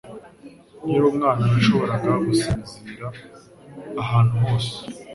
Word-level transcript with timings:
Nkiri 0.83 1.05
umwana, 1.11 1.41
nashoboraga 1.51 2.11
gusinzira 2.27 3.07
ahantu 4.03 4.35
hose 4.43 4.73